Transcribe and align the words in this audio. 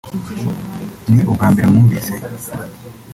ni 1.09 1.19
n’ubwa 1.23 1.47
mbere 1.51 1.65
mwumvise 1.71 2.13